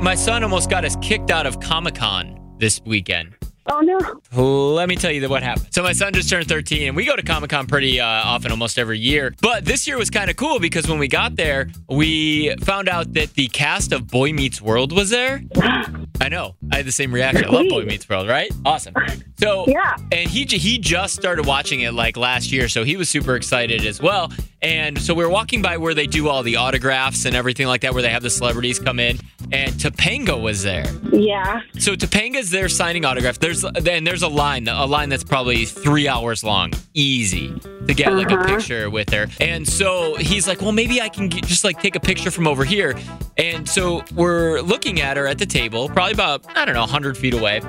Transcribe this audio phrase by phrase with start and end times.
[0.00, 3.34] my son almost got us kicked out of Comic Con this weekend.
[3.68, 4.74] Oh no.
[4.74, 5.68] Let me tell you what happened.
[5.72, 8.52] So my son just turned 13, and we go to Comic Con pretty uh, often,
[8.52, 9.34] almost every year.
[9.42, 13.12] But this year was kind of cool because when we got there, we found out
[13.14, 15.42] that the cast of Boy Meets World was there.
[16.20, 16.54] I know.
[16.72, 17.44] I had the same reaction.
[17.44, 18.50] I love Boy Meets World, right?
[18.64, 18.94] Awesome.
[19.38, 19.96] So Yeah.
[20.12, 23.84] and he he just started watching it like last year, so he was super excited
[23.84, 24.32] as well.
[24.62, 27.82] And so we were walking by where they do all the autographs and everything like
[27.82, 29.18] that, where they have the celebrities come in,
[29.52, 30.86] and Topanga was there.
[31.12, 31.60] Yeah.
[31.78, 33.38] So Topanga's there signing autographs.
[33.38, 37.54] There's then there's a line, a line that's probably three hours long, easy
[37.86, 38.56] to get like a uh-huh.
[38.56, 39.28] picture with her.
[39.40, 42.48] And so he's like, well, maybe I can get, just like take a picture from
[42.48, 42.96] over here.
[43.36, 47.16] And so we're looking at her at the table, probably about I don't know, 100
[47.16, 47.60] feet away.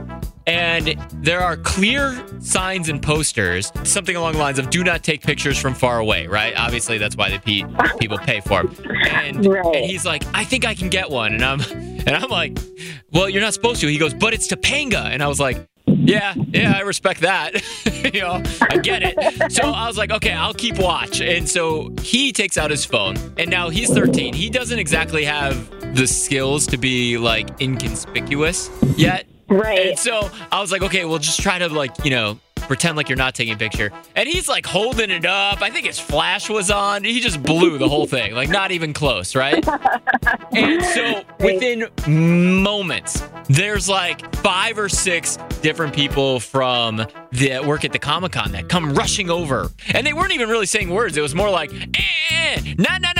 [0.48, 5.22] And there are clear signs and posters, something along the lines of "Do not take
[5.22, 6.54] pictures from far away." Right?
[6.56, 8.76] Obviously, that's why the pe- people pay for them.
[9.10, 9.76] And, Right.
[9.76, 12.58] and he's like, "I think I can get one," and I'm, and I'm like,
[13.12, 16.34] "Well, you're not supposed to." He goes, "But it's Topanga," and I was like, "Yeah,
[16.54, 17.62] yeah, I respect that.
[18.14, 21.94] you know, I get it." So I was like, "Okay, I'll keep watch." And so
[22.02, 24.34] he takes out his phone, and now he's 13.
[24.34, 29.26] He doesn't exactly have the skills to be like inconspicuous yet.
[29.50, 29.88] Right.
[29.88, 33.10] And so I was like, okay, well, just try to like, you know, pretend like
[33.10, 33.92] you're not taking a picture.
[34.16, 35.62] And he's like holding it up.
[35.62, 37.04] I think his flash was on.
[37.04, 39.66] He just blew the whole thing, like not even close, right?
[40.54, 41.88] And so within
[42.64, 48.52] moments, there's like five or six different people from that work at the Comic Con
[48.54, 49.70] that come rushing over.
[49.94, 51.16] And they weren't even really saying words.
[51.16, 53.17] It was more like, eh, nah, nah, nah, nah, nah,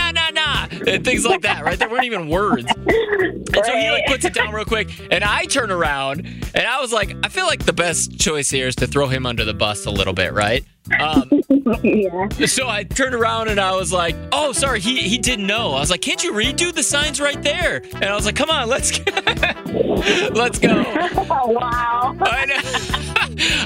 [0.98, 1.78] and things like that, right?
[1.78, 2.66] There weren't even words.
[2.76, 6.82] And so he like puts it down real quick, and I turn around, and I
[6.82, 9.54] was like, I feel like the best choice here is to throw him under the
[9.54, 10.66] bus a little bit, right?
[11.00, 11.30] Um,
[11.84, 12.30] yeah.
[12.46, 15.80] so I turned around and I was like, "Oh, sorry, he he didn't know." I
[15.82, 18.70] was like, "Can't you redo the signs right there?" And I was like, "Come on,
[18.70, 18.98] let's
[20.32, 20.84] let's go."
[21.48, 22.16] Wow.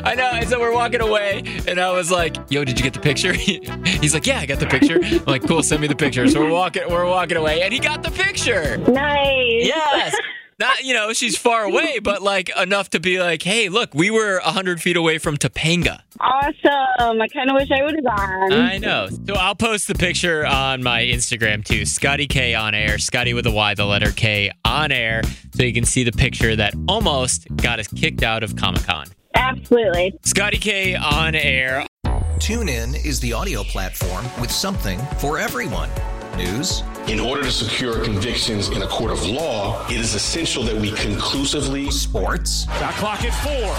[0.04, 2.94] I know, And so we're walking away, and I was like, "Yo, did you get
[2.94, 3.34] the picture?"
[4.02, 6.40] He's like, "Yeah, I got the picture." I'm like, "Cool, send me the picture." So
[6.42, 8.78] we're walking, we're walking away, and he got the picture.
[8.78, 9.66] Nice.
[9.66, 10.16] Yes.
[10.60, 14.12] Not, you know, she's far away, but like enough to be like, hey, look, we
[14.12, 16.02] were 100 feet away from Topanga.
[16.20, 17.20] Awesome.
[17.20, 18.54] I kind of wish I would have gone.
[18.54, 19.10] I know.
[19.26, 21.84] So I'll post the picture on my Instagram too.
[21.84, 23.00] Scotty K on air.
[23.00, 25.24] Scotty with a Y, the letter K on air.
[25.56, 29.08] So you can see the picture that almost got us kicked out of Comic Con.
[29.36, 30.14] Absolutely.
[30.24, 31.86] Scotty K on air.
[32.40, 35.90] TuneIn is the audio platform with something for everyone.
[36.38, 40.76] News, In order to secure convictions in a court of law, it is essential that
[40.76, 43.74] we conclusively sports, Shot clock at four.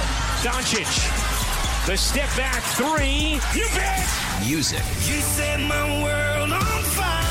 [0.48, 1.86] Doncic.
[1.86, 3.40] The step back three.
[3.58, 4.06] You bet.
[4.46, 7.22] music, You set my world on fire.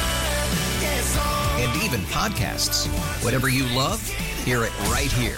[0.82, 1.18] Yes,
[1.60, 2.88] and even podcasts.
[3.24, 4.06] Whatever you love,
[4.44, 5.38] hear it right here